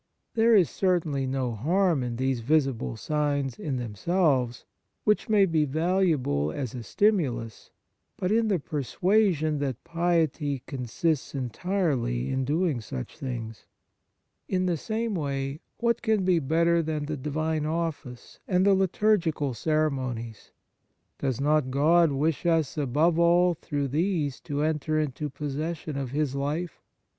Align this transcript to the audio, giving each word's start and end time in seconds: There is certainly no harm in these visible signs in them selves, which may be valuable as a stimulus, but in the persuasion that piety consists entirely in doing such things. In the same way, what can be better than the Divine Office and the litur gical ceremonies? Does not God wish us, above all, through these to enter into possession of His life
There 0.33 0.55
is 0.55 0.67
certainly 0.67 1.27
no 1.27 1.51
harm 1.53 2.01
in 2.01 2.15
these 2.15 2.39
visible 2.39 2.97
signs 2.97 3.59
in 3.59 3.77
them 3.77 3.93
selves, 3.93 4.65
which 5.03 5.29
may 5.29 5.45
be 5.45 5.63
valuable 5.63 6.51
as 6.51 6.73
a 6.73 6.81
stimulus, 6.81 7.69
but 8.17 8.31
in 8.31 8.47
the 8.47 8.57
persuasion 8.57 9.59
that 9.59 9.83
piety 9.83 10.63
consists 10.65 11.35
entirely 11.35 12.29
in 12.31 12.45
doing 12.45 12.81
such 12.81 13.15
things. 13.15 13.67
In 14.49 14.65
the 14.65 14.75
same 14.75 15.13
way, 15.13 15.59
what 15.77 16.01
can 16.01 16.25
be 16.25 16.39
better 16.39 16.81
than 16.81 17.05
the 17.05 17.15
Divine 17.15 17.67
Office 17.67 18.39
and 18.47 18.65
the 18.65 18.73
litur 18.75 19.19
gical 19.19 19.55
ceremonies? 19.55 20.49
Does 21.19 21.39
not 21.39 21.69
God 21.69 22.11
wish 22.11 22.43
us, 22.47 22.75
above 22.75 23.19
all, 23.19 23.53
through 23.53 23.89
these 23.89 24.39
to 24.39 24.63
enter 24.63 24.99
into 24.99 25.29
possession 25.29 25.95
of 25.95 26.09
His 26.09 26.33
life 26.33 26.81